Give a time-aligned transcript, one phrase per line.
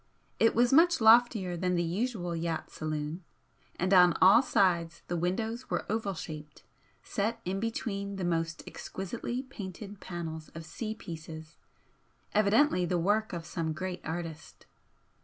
[0.39, 3.23] It was much loftier than the usual yacht saloon,
[3.75, 6.63] and on all sides the windows were oval shaped,
[7.03, 11.55] set in between the most exquisitely painted panels of sea pieces,
[12.33, 14.65] evidently the work of some great artist.